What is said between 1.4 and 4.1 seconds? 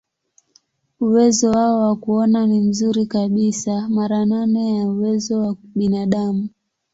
wao wa kuona ni mzuri kabisa,